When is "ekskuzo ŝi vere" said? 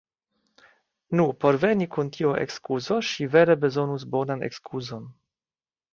2.45-3.59